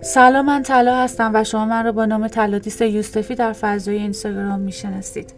سلام 0.00 0.46
من 0.46 0.62
طلا 0.62 0.96
هستم 0.96 1.30
و 1.34 1.44
شما 1.44 1.64
من 1.64 1.86
رو 1.86 1.92
با 1.92 2.06
نام 2.06 2.28
تلادیس 2.28 2.80
یوسفی 2.80 3.34
در 3.34 3.52
فضای 3.52 3.96
اینستاگرام 3.96 4.60
می‌شناسید. 4.60 5.34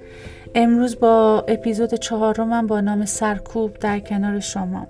امروز 0.55 1.01
با 1.01 1.45
اپیزود 1.49 1.95
چهارم 1.95 2.67
با 2.67 2.81
نام 2.81 3.05
سرکوب 3.05 3.79
در 3.79 3.99
کنار 3.99 4.41
شما. 4.41 4.87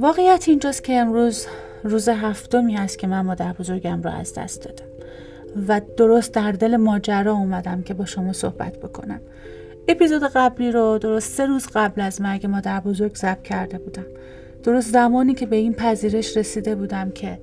واقعیت 0.00 0.44
اینجاست 0.48 0.84
که 0.84 0.92
امروز 0.92 1.46
روز 1.84 2.08
هفتمی 2.08 2.74
هست 2.74 2.98
که 2.98 3.06
من 3.06 3.20
مادر 3.20 3.52
بزرگم 3.52 4.02
رو 4.02 4.10
از 4.10 4.34
دست 4.34 4.64
دادم 4.64 4.86
و 5.68 5.80
درست 5.96 6.34
در 6.34 6.52
دل 6.52 6.76
ماجرا 6.76 7.32
اومدم 7.32 7.82
که 7.82 7.94
با 7.94 8.04
شما 8.04 8.32
صحبت 8.32 8.76
بکنم. 8.76 9.20
اپیزود 9.88 10.22
قبلی 10.22 10.72
رو 10.72 10.98
درست 10.98 11.32
سه 11.32 11.46
روز 11.46 11.66
قبل 11.74 12.00
از 12.00 12.20
مرگ 12.20 12.46
مادر 12.46 12.80
بزرگ 12.80 13.14
ضبط 13.14 13.42
کرده 13.42 13.78
بودم. 13.78 14.06
درست 14.62 14.92
زمانی 14.92 15.34
که 15.34 15.46
به 15.46 15.56
این 15.56 15.72
پذیرش 15.72 16.36
رسیده 16.36 16.74
بودم 16.74 17.10
که 17.10 17.40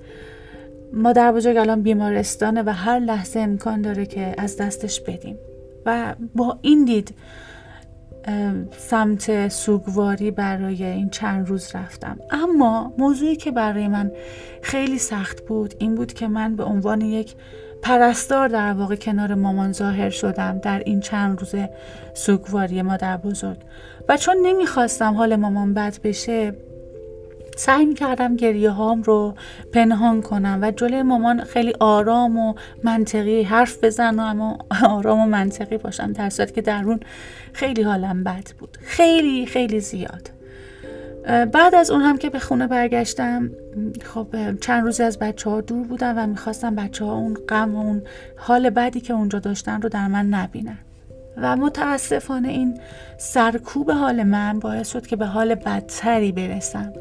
مادر 0.93 1.31
بزرگ 1.31 1.57
الان 1.57 1.81
بیمارستانه 1.81 2.63
و 2.63 2.70
هر 2.70 2.99
لحظه 2.99 3.39
امکان 3.39 3.81
داره 3.81 4.05
که 4.05 4.35
از 4.38 4.57
دستش 4.57 5.01
بدیم. 5.01 5.38
و 5.85 6.15
با 6.35 6.59
این 6.62 6.85
دید 6.85 7.15
سمت 8.77 9.48
سوگواری 9.48 10.31
برای 10.31 10.84
این 10.84 11.09
چند 11.09 11.48
روز 11.48 11.76
رفتم. 11.76 12.20
اما 12.31 12.93
موضوعی 12.98 13.35
که 13.35 13.51
برای 13.51 13.87
من 13.87 14.12
خیلی 14.62 14.98
سخت 14.98 15.45
بود 15.45 15.73
این 15.79 15.95
بود 15.95 16.13
که 16.13 16.27
من 16.27 16.55
به 16.55 16.63
عنوان 16.63 17.01
یک 17.01 17.35
پرستار 17.81 18.48
در 18.48 18.73
واقع 18.73 18.95
کنار 18.95 19.35
مامان 19.35 19.71
ظاهر 19.71 20.09
شدم 20.09 20.59
در 20.59 20.80
این 20.85 20.99
چند 20.99 21.40
روز 21.40 21.55
سوگواری 22.13 22.81
مادر 22.81 23.17
بزرگ. 23.17 23.57
و 24.09 24.17
چون 24.17 24.38
نمی‌خواستم 24.44 25.13
حال 25.13 25.35
مامان 25.35 25.73
بد 25.73 26.02
بشه 26.04 26.54
سعی 27.57 27.85
می‌کردم 27.85 28.35
گریه 28.35 28.70
هام 28.70 29.04
رو 29.04 29.35
پنهان 29.73 30.21
کنم 30.21 30.60
و 30.62 30.71
جلوی 30.71 31.01
مامان 31.01 31.43
خیلی 31.43 31.73
آرام 31.79 32.38
و 32.38 32.54
منطقی 32.84 33.43
حرف 33.43 33.84
بزنم 33.84 34.41
و 34.41 34.57
آرام 34.84 35.20
و 35.20 35.26
منطقی 35.26 35.77
باشم 35.77 36.13
در 36.13 36.29
صورتی 36.29 36.54
که 36.54 36.62
درون 36.62 36.99
خیلی 37.54 37.82
حالم 37.82 38.23
بد 38.23 38.48
بود. 38.60 38.77
خیلی 38.82 39.45
خیلی 39.45 39.79
زیاد. 39.79 40.40
بعد 41.25 41.75
از 41.75 41.91
اون 41.91 42.01
هم 42.01 42.17
که 42.17 42.29
به 42.29 42.39
خونه 42.39 42.67
برگشتم 42.67 43.49
خب 44.03 44.59
چند 44.59 44.83
روزی 44.83 45.03
از 45.03 45.19
بچه 45.19 45.49
ها 45.49 45.61
دور 45.61 45.87
بودم 45.87 46.13
و 46.17 46.27
می‌خواستم 46.27 46.75
بچه 46.75 47.05
ها 47.05 47.13
اون 47.13 47.33
غم 47.33 47.75
اون 47.75 48.01
حال 48.37 48.69
بدی 48.69 49.01
که 49.01 49.13
اونجا 49.13 49.39
داشتن 49.39 49.81
رو 49.81 49.89
در 49.89 50.07
من 50.07 50.25
نبینن. 50.25 50.77
و 51.37 51.55
متاسفانه 51.55 52.47
این 52.49 52.79
سرکوب 53.17 53.91
حال 53.91 54.23
من 54.23 54.59
باعث 54.59 54.91
شد 54.91 55.07
که 55.07 55.15
به 55.15 55.25
حال 55.25 55.55
بدتری 55.55 56.31
برسم 56.31 56.93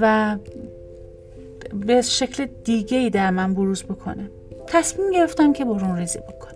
و 0.00 0.36
به 1.86 2.02
شکل 2.02 2.46
دیگه 2.64 2.98
ای 2.98 3.10
در 3.10 3.30
من 3.30 3.54
بروز 3.54 3.82
بکنه. 3.82 4.30
تصمیم 4.66 5.10
گرفتم 5.10 5.52
که 5.52 5.64
برون 5.64 5.96
ریزی 5.96 6.18
بکنم. 6.18 6.50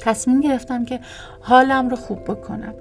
تصمیم 0.00 0.40
گرفتم 0.40 0.84
که 0.84 1.00
حالم 1.40 1.88
رو 1.88 1.96
خوب 1.96 2.24
بکنم 2.24 2.74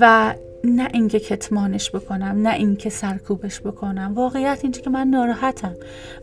و 0.00 0.34
نه 0.64 0.88
اینکه 0.92 1.20
کتمانش 1.20 1.90
بکنم 1.90 2.42
نه 2.42 2.54
اینکه 2.54 2.90
سرکوبش 2.90 3.60
بکنم. 3.60 4.12
واقعیت 4.14 4.60
اینه 4.62 4.78
که 4.78 4.90
من 4.90 5.08
ناراحتم. 5.08 5.74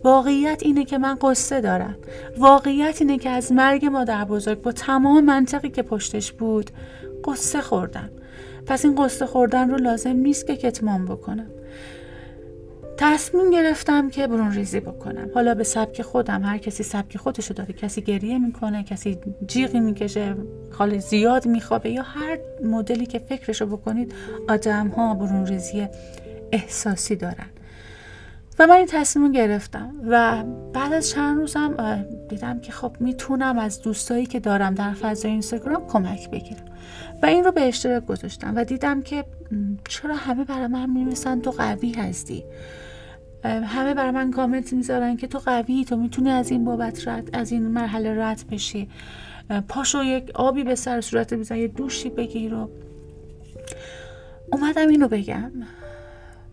واقعیت 0.03 0.63
اینه 0.63 0.85
که 0.85 0.97
من 0.97 1.17
قصه 1.21 1.61
دارم. 1.61 1.95
واقعیت 2.37 2.97
اینه 3.01 3.17
که 3.17 3.29
از 3.29 3.51
مرگ 3.51 3.85
مادر 3.85 4.25
بزرگ 4.25 4.61
با 4.61 4.71
تمام 4.71 5.25
منطقی 5.25 5.69
که 5.69 5.81
پشتش 5.81 6.31
بود 6.31 6.71
قصه 7.25 7.61
خوردم. 7.61 8.09
پس 8.65 8.85
این 8.85 8.95
قصه 8.95 9.25
خوردن 9.25 9.69
رو 9.69 9.77
لازم 9.77 10.15
نیست 10.15 10.47
که 10.47 10.55
کتمان 10.55 11.05
بکنم. 11.05 11.47
تصمیم 13.01 13.51
گرفتم 13.51 14.09
که 14.09 14.27
برون 14.27 14.51
ریزی 14.51 14.79
بکنم. 14.79 15.29
حالا 15.33 15.55
به 15.55 15.63
سبک 15.63 16.01
خودم 16.01 16.43
هر 16.43 16.57
کسی 16.57 16.83
سبک 16.83 17.17
خودشو 17.17 17.53
داره. 17.53 17.73
کسی 17.73 18.01
گریه 18.01 18.39
می‌کنه 18.39 18.83
کسی 18.83 19.19
جیغی 19.47 19.79
می‌کشه 19.79 20.35
حال 20.71 20.97
زیاد 20.97 21.47
میخوابه 21.47 21.89
یا 21.89 22.03
هر 22.03 22.37
مدلی 22.63 23.05
که 23.05 23.19
فکرشو 23.19 23.65
بکنید 23.65 24.13
آدم 24.49 24.87
ها 24.87 25.13
برون 25.13 25.45
ریزی 25.45 25.87
احساسی 26.51 27.15
دارن. 27.15 27.49
و 28.59 28.67
من 28.67 28.75
این 28.75 28.85
تصمیم 28.85 29.31
گرفتم. 29.31 29.93
و 30.07 30.43
بعد 30.73 30.93
از 30.93 31.09
چند 31.09 31.37
روزم 31.37 32.05
دیدم 32.29 32.59
که 32.59 32.71
خب 32.71 32.91
می‌تونم 32.99 33.59
از 33.59 33.81
دوستایی 33.81 34.25
که 34.25 34.39
دارم 34.39 34.73
در 34.73 34.93
فضای 34.93 35.31
اینستاگرام 35.31 35.87
کمک 35.87 36.29
بگیرم. 36.29 36.65
و 37.23 37.25
این 37.25 37.43
رو 37.43 37.51
به 37.51 37.61
اشتراک 37.61 38.05
گذاشتم. 38.05 38.53
و 38.55 38.63
دیدم 38.63 39.01
که 39.01 39.25
چرا 39.89 40.15
همه 40.15 40.43
برای 40.43 40.67
من 40.67 40.89
میمیسن 40.89 41.41
تو 41.41 41.51
قوی 41.51 41.91
هستی؟ 41.91 42.43
همه 43.43 43.93
برای 43.93 44.11
من 44.11 44.31
کامنت 44.31 44.73
می‌ذارن 44.73 45.17
که 45.17 45.27
تو 45.27 45.39
قوی 45.39 45.85
تو 45.85 45.95
می‌تونی 45.95 46.29
از 46.29 46.51
این 46.51 46.65
بابت 46.65 47.07
رد 47.07 47.29
از 47.33 47.51
این 47.51 47.67
مرحله 47.67 48.25
رد 48.25 48.43
بشی. 48.51 48.89
پاشو 49.67 50.03
یک 50.03 50.31
آبی 50.33 50.63
به 50.63 50.75
سر 50.75 51.01
صورت 51.01 51.33
بزن 51.33 51.55
یه 51.55 51.67
دوشی 51.67 52.09
بگیر 52.09 52.53
و 52.53 52.69
اومدم 54.51 54.87
اینو 54.87 55.07
بگم. 55.07 55.51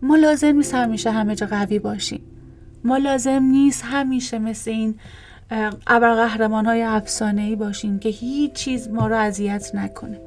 ما 0.01 0.15
لازم 0.15 0.55
نیست 0.55 0.75
همیشه 0.75 1.11
همه 1.11 1.35
جا 1.35 1.47
قوی 1.47 1.79
باشیم. 1.79 2.21
ما 2.83 2.97
لازم 2.97 3.43
نیست 3.43 3.83
همیشه 3.85 4.39
مثل 4.39 4.71
این 4.71 4.95
ابرقهرمان 5.87 6.65
های 6.65 6.81
افسانه 6.81 7.41
ای 7.41 7.55
باشیم 7.55 7.99
که 7.99 8.09
هیچ 8.09 8.53
چیز 8.53 8.89
ما 8.89 9.07
رو 9.07 9.15
اذیت 9.15 9.71
نکنه. 9.75 10.19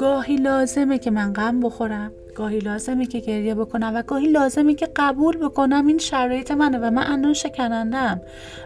گاهی 0.00 0.36
لازمه 0.36 0.98
که 0.98 1.10
من 1.10 1.32
غم 1.32 1.60
بخورم 1.60 2.12
گاهی 2.34 2.58
لازمه 2.58 3.06
که 3.06 3.20
گریه 3.20 3.54
بکنم 3.54 3.92
و 3.94 4.02
گاهی 4.02 4.26
لازمه 4.26 4.74
که 4.74 4.88
قبول 4.96 5.36
بکنم 5.36 5.86
این 5.86 5.98
شرایط 5.98 6.50
منه 6.50 6.78
و 6.78 6.90
من 6.90 7.02
الان 7.12 7.34
شکنندم 7.34 8.20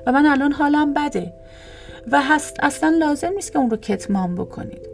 و 0.07 0.13
من 0.13 0.27
الان 0.27 0.53
حالم 0.53 0.95
بده 0.95 1.33
و 2.13 2.23
هست 2.23 2.57
اصلا 2.63 2.89
لازم 2.89 3.33
نیست 3.35 3.53
که 3.53 3.59
اون 3.59 3.71
رو 3.71 3.77
کتمان 3.77 4.35
بکنید. 4.35 4.89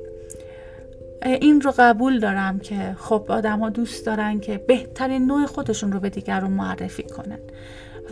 این 1.23 1.61
رو 1.61 1.73
قبول 1.79 2.21
دارم 2.21 2.59
که 2.59 2.97
خب 2.99 3.25
آدم 3.29 3.61
ها 3.61 3.71
دوست 3.71 4.07
دارن 4.07 4.41
که 4.41 4.59
بهترین 4.59 5.27
نوع 5.27 5.47
خودشون 5.47 5.93
رو 5.93 6.01
به 6.01 6.11
دیگران 6.11 6.51
معرفی 6.51 7.03
کنن. 7.03 7.39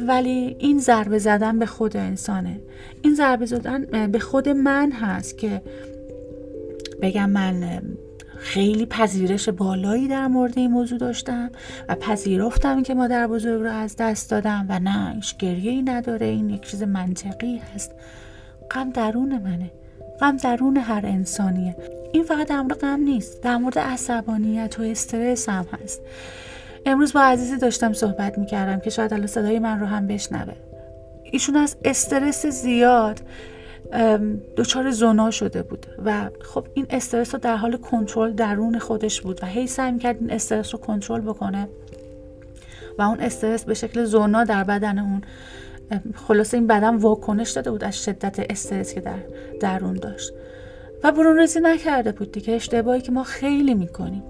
ولی 0.06 0.56
این 0.58 0.78
ضربه 0.78 1.18
زدن 1.18 1.58
به 1.58 1.66
خود 1.66 1.96
انسانه. 1.96 2.60
این 3.02 3.14
ضربه 3.14 3.46
زدن 3.46 4.06
به 4.06 4.18
خود 4.18 4.48
من 4.48 4.92
هست 4.92 5.38
که 5.38 5.62
بگم 7.02 7.30
من 7.30 7.82
خیلی 8.40 8.86
پذیرش 8.86 9.48
بالایی 9.48 10.08
در 10.08 10.26
مورد 10.26 10.58
این 10.58 10.70
موضوع 10.70 10.98
داشتم 10.98 11.50
و 11.88 11.94
پذیرفتم 11.94 12.82
که 12.82 12.94
مادر 12.94 13.26
بزرگ 13.26 13.62
رو 13.62 13.70
از 13.70 13.96
دست 13.96 14.30
دادم 14.30 14.66
و 14.68 14.78
نه 14.78 15.14
هیچ 15.14 15.34
ای 15.40 15.82
نداره. 15.82 16.26
این 16.26 16.50
یک 16.50 16.62
چیز 16.62 16.82
منطقی 16.82 17.60
هست. 17.74 17.92
غم 18.70 18.90
درون 18.90 19.38
منه. 19.38 19.70
غم 20.20 20.36
درون 20.36 20.76
هر 20.76 21.06
انسانیه. 21.06 21.76
این 22.12 22.22
فقط 22.22 22.48
در 22.48 22.62
غم 22.62 23.00
نیست. 23.00 23.42
در 23.42 23.56
مورد 23.56 23.78
عصبانیت 23.78 24.76
و 24.78 24.82
استرس 24.82 25.48
هم 25.48 25.66
هست. 25.82 26.00
امروز 26.86 27.12
با 27.12 27.20
عزیزی 27.20 27.58
داشتم 27.58 27.92
صحبت 27.92 28.38
می‌کردم 28.38 28.80
که 28.80 28.90
شاید 28.90 29.14
الان 29.14 29.26
صدای 29.26 29.58
من 29.58 29.80
رو 29.80 29.86
هم 29.86 30.06
بشنوه. 30.06 30.54
ایشون 31.32 31.56
از 31.56 31.76
استرس 31.84 32.46
زیاد 32.46 33.20
دچار 34.56 34.90
زنا 34.90 35.30
شده 35.30 35.62
بود 35.62 35.86
و 36.04 36.30
خب 36.40 36.66
این 36.74 36.86
استرس 36.90 37.34
رو 37.34 37.40
در 37.40 37.56
حال 37.56 37.76
کنترل 37.76 38.32
درون 38.32 38.78
خودش 38.78 39.20
بود 39.20 39.40
و 39.42 39.46
هی 39.46 39.66
سعی 39.66 39.92
می‌کرد 39.92 40.16
این 40.20 40.30
استرس 40.30 40.74
رو 40.74 40.80
کنترل 40.80 41.20
بکنه 41.20 41.68
و 42.98 43.02
اون 43.02 43.20
استرس 43.20 43.64
به 43.64 43.74
شکل 43.74 44.04
زنا 44.04 44.44
در 44.44 44.64
بدن 44.64 44.98
اون 44.98 45.22
خلاصه 46.14 46.56
این 46.56 46.66
بدن 46.66 46.96
واکنش 46.96 47.50
داده 47.50 47.70
بود 47.70 47.84
از 47.84 48.04
شدت 48.04 48.50
استرس 48.50 48.94
که 48.94 49.00
در 49.00 49.18
درون 49.60 49.94
داشت 49.94 50.32
و 51.04 51.12
برون 51.12 51.38
ریزی 51.38 51.60
نکرده 51.60 52.12
بود 52.12 52.32
دیگه. 52.32 52.54
اشتباهی 52.54 53.00
که 53.00 53.12
ما 53.12 53.22
خیلی 53.22 53.74
می‌کنیم. 53.74 54.22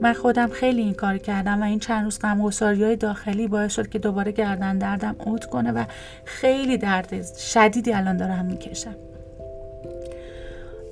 من 0.00 0.12
خودم 0.12 0.48
خیلی 0.48 0.82
این 0.82 0.94
کار 0.94 1.18
کردم 1.18 1.62
و 1.62 1.64
این 1.64 1.78
چند 1.78 2.04
روز 2.04 2.18
غمگساری 2.18 2.84
های 2.84 2.96
داخلی 2.96 3.48
باعث 3.48 3.72
شد 3.72 3.88
که 3.88 3.98
دوباره 3.98 4.32
گردن 4.32 4.78
دردم 4.78 5.16
اوت 5.24 5.44
کنه 5.44 5.72
و 5.72 5.84
خیلی 6.24 6.78
درد 6.78 7.36
شدیدی 7.36 7.92
الان 7.92 8.16
دارم 8.16 8.44
می‌کشم. 8.44 8.94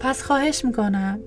پس 0.00 0.22
خواهش 0.22 0.64
می‌کنم 0.64 1.20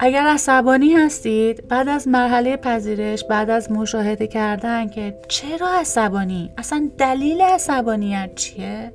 اگر 0.00 0.26
عصبانی 0.26 0.92
هستید 0.92 1.68
بعد 1.68 1.88
از 1.88 2.08
مرحله 2.08 2.56
پذیرش 2.56 3.24
بعد 3.24 3.50
از 3.50 3.72
مشاهده 3.72 4.26
کردن 4.26 4.88
که 4.88 5.18
چرا 5.28 5.68
عصبانی؟ 5.68 6.52
اصلا 6.58 6.90
دلیل 6.98 7.40
عصبانیت 7.40 8.34
چیه؟ 8.34 8.92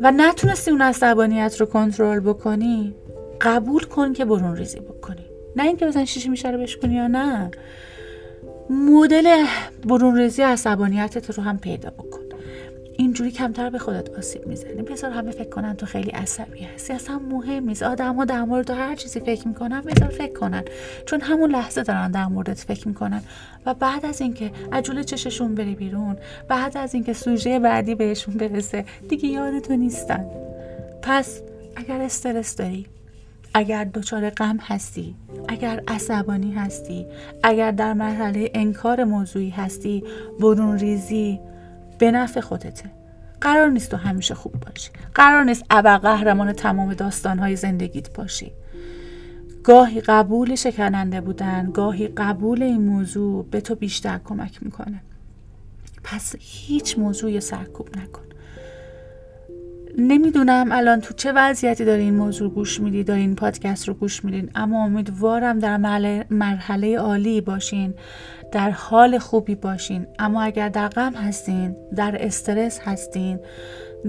و 0.00 0.12
نتونستی 0.16 0.70
اون 0.70 0.82
عصبانیت 0.82 1.60
رو 1.60 1.66
کنترل 1.66 2.20
بکنی 2.20 2.94
قبول 3.40 3.84
کن 3.84 4.12
که 4.12 4.24
برون 4.24 4.56
ریزی 4.56 4.80
بکنی. 4.80 5.26
نه 5.56 5.62
اینکه 5.62 5.86
مثلا 5.86 6.04
شیشه 6.04 6.28
میشه 6.28 6.50
رو 6.50 6.58
بشکنی 6.58 6.94
یا 6.94 7.06
نه. 7.06 7.50
مدل 8.70 9.44
برون 9.84 10.16
ریزی 10.16 10.42
عصبانیتت 10.42 11.30
رو 11.30 11.42
هم 11.42 11.58
پیدا 11.58 11.90
بکن. 11.90 12.20
اینجوری 12.98 13.30
کمتر 13.30 13.70
به 13.70 13.78
خودت 13.78 14.10
آسیب 14.18 14.46
می‌زنی. 14.46 14.82
بذار 14.82 15.10
همه 15.10 15.30
فکر 15.30 15.48
کنن 15.48 15.76
تو 15.76 15.86
خیلی 15.86 16.10
عصبی 16.10 16.64
هستی. 16.64 16.92
اصلا 16.92 17.18
مهم 17.18 17.64
نیست. 17.64 17.82
آدما 17.82 18.24
در 18.24 18.42
مورد 18.42 18.70
هر 18.70 18.94
چیزی 18.96 19.20
فکر 19.20 19.48
می‌کنن 19.48 19.80
بذار 19.80 20.08
فکر 20.08 20.32
کنن. 20.32 20.62
چون 21.06 21.20
همون 21.20 21.50
لحظه 21.50 21.82
دارن 21.82 22.10
در 22.10 22.26
موردت 22.26 22.58
فکر 22.58 22.88
می‌کنن. 22.88 23.22
و 23.66 23.74
بعد 23.74 24.06
از 24.06 24.20
اینکه 24.20 24.50
عجول 24.72 25.02
چششون 25.02 25.54
بری 25.54 25.74
بیرون 25.74 26.16
بعد 26.48 26.76
از 26.76 26.94
اینکه 26.94 27.12
سوژه 27.12 27.58
بعدی 27.58 27.94
بهشون 27.94 28.34
برسه 28.34 28.84
دیگه 29.08 29.28
یادتو 29.28 29.76
نیستن. 29.76 30.24
پس 31.02 31.40
اگر 31.76 32.00
استرس 32.00 32.56
داری 32.56 32.86
اگر 33.58 33.84
دچار 33.84 34.30
غم 34.30 34.56
هستی 34.60 35.14
اگر 35.48 35.82
عصبانی 35.88 36.52
هستی 36.52 37.06
اگر 37.42 37.70
در 37.70 37.92
مرحله 37.92 38.50
انکار 38.54 39.04
موضوعی 39.04 39.50
هستی 39.50 40.04
برون 40.40 40.78
ریزی 40.78 41.40
به 41.98 42.10
نفع 42.10 42.40
خودته. 42.40 42.90
قرار 43.40 43.68
نیست 43.68 43.90
تو 43.90 43.96
همیشه 43.96 44.34
خوب 44.34 44.52
باشی. 44.52 44.90
قرار 45.14 45.44
نیست 45.44 45.64
ابر 45.70 45.98
قهرمان 45.98 46.52
تمام 46.52 46.94
داستانهای 46.94 47.56
زندگیت 47.56 48.12
باشی. 48.12 48.52
گاهی 49.64 50.00
قبول 50.00 50.54
شکننده 50.54 51.20
بودن 51.20 51.70
گاهی 51.74 52.08
قبول 52.08 52.62
این 52.62 52.82
موضوع 52.82 53.46
به 53.50 53.60
تو 53.60 53.74
بیشتر 53.74 54.20
کمک 54.24 54.62
می‌کنه. 54.62 55.00
پس 56.04 56.34
هیچ 56.38 56.98
موضوعی 56.98 57.40
سرکوب 57.40 57.88
نکن. 57.96 58.22
نمی‌دونم 59.98 60.68
الان 60.72 61.00
تو 61.00 61.14
چه 61.14 61.32
وضعیتی 61.32 61.84
داری 61.84 62.02
این 62.02 62.14
موضوع 62.14 62.50
گوش 62.50 62.80
میدی 62.80 63.04
داری 63.04 63.20
این 63.20 63.34
پادکست 63.34 63.88
رو 63.88 63.94
گوش 63.94 64.24
میدین 64.24 64.50
اما 64.54 64.84
امیدوارم 64.84 65.58
در 65.58 65.76
مرحله 66.30 66.98
عالی 66.98 67.40
باشین 67.40 67.94
در 68.52 68.70
حال 68.70 69.18
خوبی 69.18 69.54
باشین. 69.54 70.06
اما 70.18 70.42
اگر 70.42 70.68
در 70.68 70.88
غم 70.88 71.12
هستین 71.12 71.76
در 71.96 72.16
استرس 72.20 72.80
هستین 72.80 73.38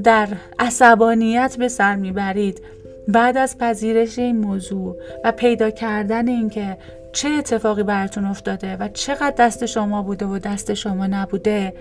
در 0.04 0.28
عصبانیت 0.60 1.56
به 1.60 1.68
سر 1.68 1.96
می‌برید 1.96 2.62
بعد 3.08 3.38
از 3.38 3.58
پذیرش 3.58 4.20
این 4.20 4.38
موضوع 4.38 4.96
و 5.24 5.32
پیدا 5.32 5.70
کردن 5.70 6.28
اینکه 6.28 6.78
چه 7.14 7.30
اتفاقی 7.30 7.84
براتون 7.84 8.26
افتاده 8.26 8.78
و 8.78 8.88
چقدر 8.88 9.34
دست 9.38 9.66
شما 9.66 10.02
بوده 10.02 10.26
و 10.26 10.40
دست 10.40 10.74
شما 10.74 11.08
نبوده 11.08 11.74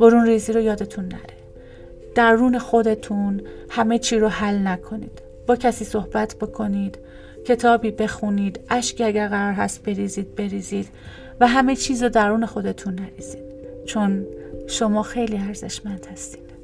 برون 0.00 0.26
ریزی 0.26 0.52
رو 0.52 0.60
یادتون 0.60 1.04
نره. 1.04 1.47
درون 2.18 2.58
خودتون 2.58 3.42
همه 3.70 3.98
چی 3.98 4.18
رو 4.18 4.28
حل 4.28 4.66
نکنید. 4.66 5.22
با 5.46 5.56
کسی 5.56 5.84
صحبت 5.84 6.36
بکنید 6.40 6.98
کتابی 7.46 7.90
بخونید 7.90 8.60
اشکی 8.70 9.04
اگر 9.04 9.28
قرار 9.28 9.52
هست 9.52 9.82
بریزید 9.82 10.34
بریزید 10.34 10.88
و 11.40 11.46
همه 11.46 11.76
چیز 11.76 12.02
رو 12.02 12.08
درون 12.08 12.46
خودتون 12.46 12.94
نریزید. 12.94 13.44
چون 13.86 14.26
شما 14.68 15.02
خیلی 15.02 15.36
ارزشمند 15.36 16.06
هستید. 16.12 16.57